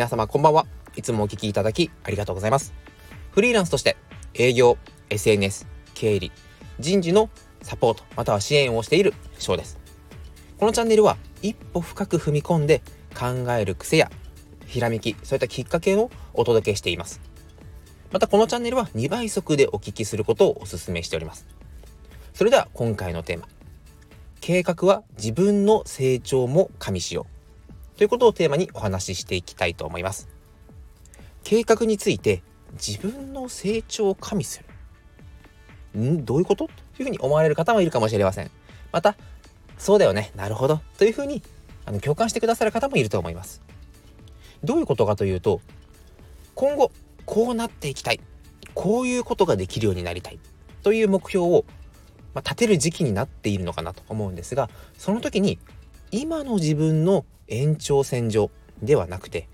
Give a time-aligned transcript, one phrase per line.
[0.00, 0.64] 皆様こんばんは。
[0.96, 2.72] いつもお聞きいただきありがとうございます。
[3.32, 3.98] フリーランスとして
[4.32, 4.78] 営業、
[5.10, 6.32] SNS、経理、
[6.78, 7.28] 人事の
[7.60, 9.78] サポート、または支援をしている翔です。
[10.56, 12.80] このチャンネルは一歩深く踏み込んで
[13.14, 14.10] 考える癖や
[14.64, 17.20] ひらめき、そういったきっかけをお届けしています。
[18.10, 21.46] またこのチャンネルは2倍速でお聞きすることをお勧めしております。
[22.32, 23.48] それでは今回のテーマ。
[24.40, 27.39] 計画は自分の成長も加味しよう。
[28.00, 30.26] ということをテーマにお話ししていきたいと思います。
[31.44, 34.64] 計画について自分の成長を加味す
[35.94, 36.00] る。
[36.00, 36.24] ん？
[36.24, 36.64] どういうこと？
[36.64, 38.50] というふうに思われる方もいるかもしれません。
[38.90, 39.16] また、
[39.76, 40.32] そうだよね。
[40.34, 40.80] なるほど。
[40.96, 41.42] というふうに
[41.84, 43.60] あの共感してくださる方もいると思います。
[44.64, 45.60] どういうことかというと、
[46.54, 46.92] 今後
[47.26, 48.20] こうなっていきたい。
[48.72, 50.38] こういうことができるようになりたい。
[50.82, 51.66] という目標を
[52.32, 55.58] まあ、立てる時期になっているのかなと思うんですがその時に
[56.12, 58.50] 今の自分の延長線上
[58.82, 59.48] ではなくて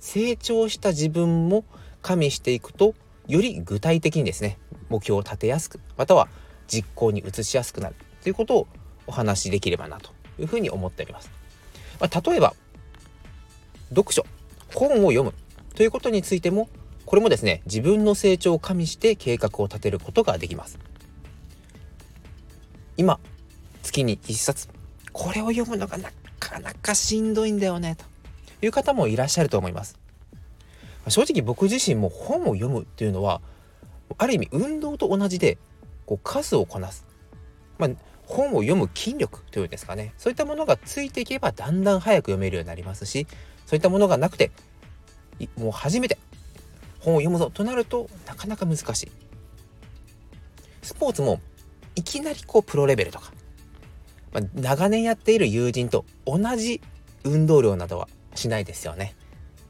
[0.00, 1.64] 成長した自分も
[2.02, 2.94] 加味していくと
[3.26, 6.28] より具体的にですね目標を立てやすくまたは
[6.66, 8.68] 実行に移しやすくなるということを
[9.06, 11.30] お話しできればなというふうに思っております。
[12.00, 12.54] まあ、例えば
[13.90, 14.24] 読書
[14.74, 15.34] 本を読む
[15.74, 16.68] ということについても
[17.04, 20.78] これもですね自分の成長を加味して計画を立てることができます。
[22.96, 23.18] 今
[23.82, 24.77] 月に1冊
[25.12, 28.04] これを読むのがなかなかしんどいんだよねと
[28.64, 29.98] いう方もいらっしゃると思います。
[31.08, 33.40] 正直僕自身も本を読むっていうのは
[34.18, 35.58] ある意味運動と同じで
[36.06, 37.06] こう数をこなす、
[37.78, 37.90] まあ、
[38.26, 40.12] 本を読む筋力というんですかね。
[40.18, 43.26] そういったものがついていけばだんだん早く読めるようになりますし
[43.66, 44.50] そういったものがなくて
[45.56, 46.18] もう初めて
[47.00, 49.10] 本を読むぞとなるとなかなか難しい。
[50.82, 51.40] スポーツも
[51.94, 53.32] いきなりこうプロレベルとか、
[54.32, 56.80] まあ、長年やっている友人と同じ
[57.24, 59.14] 運動量などはしないですよね。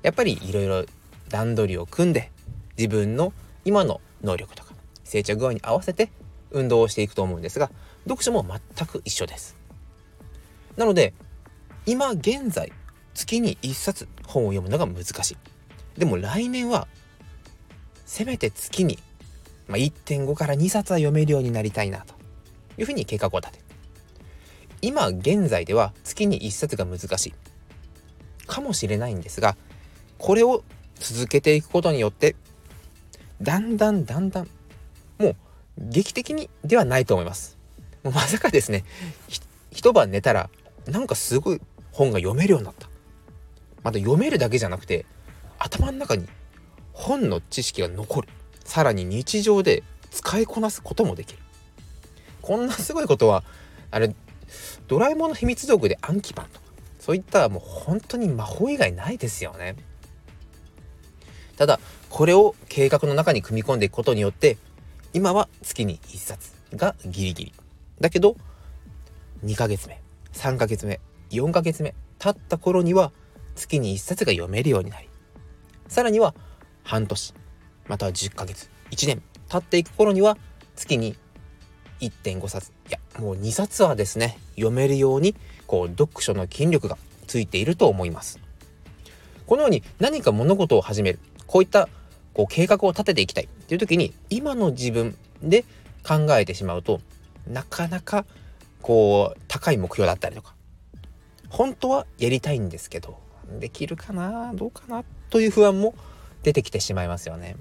[0.02, 0.84] やっぱりいろいろ
[1.28, 2.30] 段取りを組んで
[2.76, 3.32] 自分の
[3.64, 4.74] 今の能力とか
[5.04, 6.10] 成長具合に合わせて
[6.50, 7.70] 運動をしていくと思うんですが
[8.04, 8.44] 読書も
[8.76, 9.56] 全く一緒です。
[10.76, 11.14] なので
[11.86, 12.72] 今現在
[13.14, 15.36] 月に1冊本を読むのが難しい。
[15.98, 16.86] でも来年は
[18.06, 18.98] せめて月に、
[19.66, 22.14] まあ、1.5から2冊は読めるようになりたいなと
[22.78, 23.67] いうふうに計画を立て
[24.82, 27.34] 今現在では月に1冊が難しい。
[28.46, 29.56] かもしれないんですが
[30.16, 30.64] これを
[30.96, 32.34] 続けていくことによって
[33.42, 34.48] だんだんだんだん
[35.18, 35.36] もう
[35.76, 37.58] 劇的にではないと思います。
[38.02, 38.84] もうまさかですね
[39.70, 40.50] 一晩寝たら
[40.86, 41.60] なんかすごい
[41.92, 42.88] 本が読めるようになった。
[43.82, 45.06] また読めるだけじゃなくて
[45.58, 46.26] 頭の中に
[46.92, 48.28] 本の知識が残る。
[48.64, 51.38] さらに日常で使いこなすこともできる。
[52.42, 53.44] こんなすごいことは
[53.90, 54.14] あれ
[54.86, 56.66] ドラえもんの秘密道具で暗記パンとか
[56.98, 59.76] そういったもう本当に魔法以外ないですよね。
[61.56, 64.58] ただこれを計画の中に組み込んでいくことによって
[65.12, 67.52] 今は月に1冊がギリギリ。
[68.00, 68.36] だけど
[69.44, 70.00] 2ヶ月目
[70.32, 71.00] 3ヶ月目
[71.30, 73.12] 4ヶ月目経った頃には
[73.54, 75.08] 月に1冊が読めるようになり
[75.88, 76.34] さらには
[76.84, 77.34] 半年
[77.86, 80.36] または10ヶ月1年経っていく頃には
[80.76, 81.16] 月に
[82.00, 85.34] 1.5冊いやもう2冊はですね読めるように
[85.66, 88.40] こう読書の筋力がついていると思います。
[89.46, 91.88] このように何か物事を始めるこういった
[92.34, 95.64] こう計画を立てていきたいっていう時に今の自分で
[96.06, 97.00] 考えてしまうと
[97.46, 98.26] なかなか
[98.82, 100.54] こう高い目標だったりとか
[101.48, 103.18] 本当はやりたいんですけど
[103.58, 105.94] できるかなどうかなという不安も
[106.42, 107.56] 出てきてしまいますよね。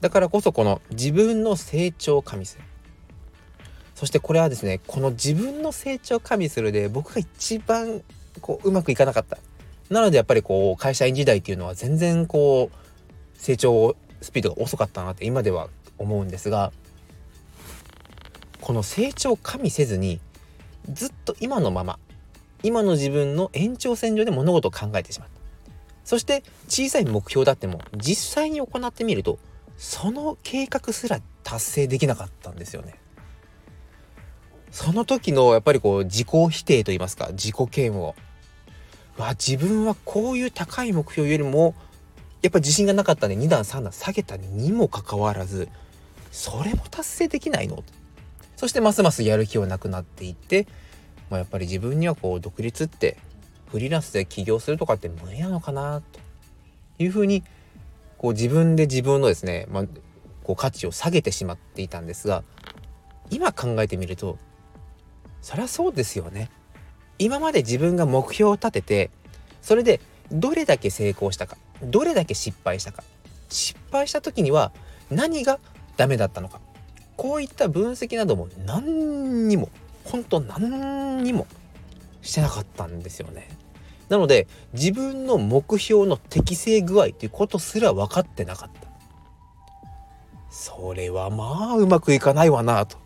[0.00, 2.64] だからこそこの自分の成長を加味する。
[3.94, 8.02] そしてこれはですねこの自分の成長を加味するで僕が一番
[8.40, 9.38] こううまくいかなかった。
[9.90, 15.68] なのでやっぱりこう会社員時代っていうのは全然こう成長スピードが遅かったなって今では
[15.98, 16.72] 思うんですが
[18.60, 20.20] この成長を加味せずに
[20.90, 21.98] ずっと今のまま
[22.62, 25.28] 今の自分の延長線上で物事を考えてしまう
[26.04, 29.38] そして小さい目標だっても実際に行ってみると
[29.76, 32.94] その計画すら達成できなかったんですよね。
[34.74, 38.16] その時のやっぱりこう自己否定と言いますか自己嫌悪。
[39.16, 41.76] わ自分はこういう高い目標よりも
[42.42, 45.68] やっぱ自信がなかったんで2段3段下げたにもかかわらず
[46.32, 47.84] それも達成できないの？
[48.56, 50.66] そしてますますやる気はなくなっていって、
[51.30, 53.16] まあ、やっぱり自分にはこう独立って
[53.70, 56.18] フリーランスで起業するとかって無理なのかなと。
[56.98, 57.44] いうふうに
[58.18, 59.84] こう自分で自分のですね、まあ、
[60.42, 62.42] こう価値を下げてしまっていたんですが
[63.30, 64.38] 今考えてみると
[65.44, 66.50] そりゃそうですよね。
[67.18, 69.10] 今まで自分が目標を立てて
[69.60, 70.00] それで
[70.32, 73.04] どれだけ成功したかどれだけ失敗したか
[73.50, 74.72] 失敗した時には
[75.10, 75.60] 何が
[75.98, 76.60] ダメだったのか
[77.18, 79.68] こういった分析なども何にも
[80.04, 81.46] 本当何にも
[82.22, 83.50] してなかったんですよね。
[84.08, 88.88] なので自分の目標の適正具合ということすら分かってなかった。
[90.50, 93.03] それはまあうまくいかないわなと。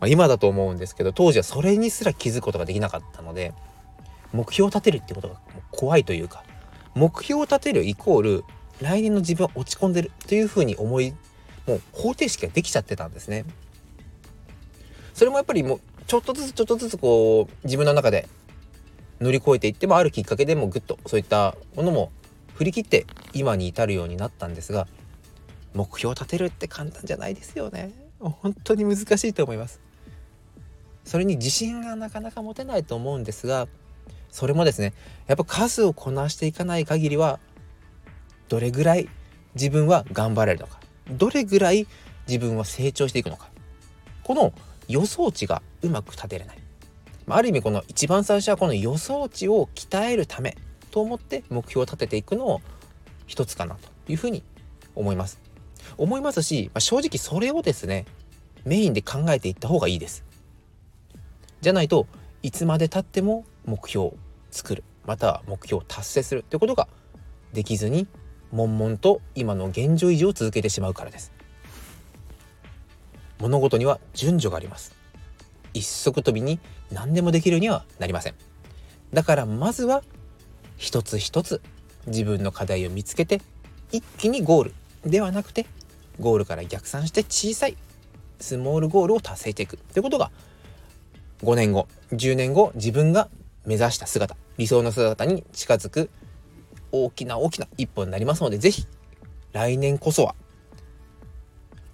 [0.00, 3.52] まあ、今だと思うんですけど当時はそれにすら気づくことができなかったので
[4.32, 5.36] 目標を立てるってことが
[5.70, 6.44] 怖いというか
[6.94, 8.44] 目標を立てるイコール
[8.80, 11.14] 来年の自分は落ち込んでるというふうに思い
[11.66, 13.44] もう方程式ができちゃってたんですね。
[15.12, 18.26] それもやっぱりもうちょっとずつちょっとずつこう自分の中で
[19.20, 22.10] 乗り越えていってもあるきっかけでもぐっとそういったものも
[22.54, 24.88] 振り切って今に至るようになったんですが
[25.74, 29.80] 目標を立てるって簡単じゃないですよね本当に難しいと思います
[31.04, 33.68] それに自信がなかなか持てないと思うんですが
[34.30, 34.92] それもですね
[35.26, 37.40] やっぱ数をこなしていかない限りは
[38.48, 39.08] どれぐらい
[39.54, 40.80] 自分は頑張れるのか
[41.10, 41.86] どれぐらい
[42.28, 43.48] 自分は成長していくのか
[44.22, 44.52] この
[44.88, 46.58] 予想値がうまく立てれない
[47.28, 50.56] ある意味この一番最初はこの予想値を鍛えるため
[50.90, 52.60] と思って目標を立てていくのを
[53.26, 54.42] 一つかなというふうに
[54.96, 55.38] 思います。
[55.96, 58.04] 思いますし、まあ、正直それをですね
[58.64, 60.24] メインで考えていった方がいいです。
[61.60, 62.06] じゃないと
[62.42, 64.14] いつまでたっても目標を
[64.50, 66.88] 作るまたは目標を達成するということが
[67.52, 68.06] できずに
[68.52, 71.32] 悶々と今の現状維持を続けてしまうからです。
[73.38, 75.00] 物事には順序があります。
[75.74, 76.58] 一足飛びに
[76.92, 78.34] 何でもできるにはなりません
[79.12, 80.02] だからまずは
[80.76, 81.60] 一つ一つ
[82.06, 83.40] 自分の課題を見つけて
[83.92, 84.74] 一気にゴール
[85.04, 85.66] ではなくて
[86.18, 87.76] ゴールから逆算して小さい
[88.40, 90.30] スモールゴールを達成していくということが
[91.42, 93.28] 5年後10年後自分が
[93.64, 96.10] 目指した姿理想の姿に近づく
[96.92, 98.86] 大きな大きな一歩になりますので是非
[99.52, 100.34] 来年こそは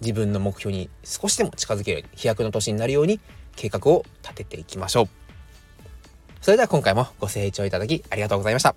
[0.01, 3.19] 自分の目標に少しでも近づける飛躍の年になるように
[3.55, 5.09] 計画を立てていきましょう。
[6.41, 8.75] それでは今回もご清聴いただきありがとうございました。